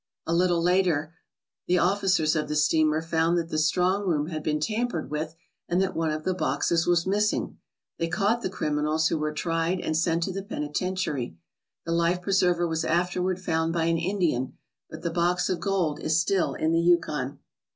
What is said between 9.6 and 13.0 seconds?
and sent to the penitentiary. The life pre server was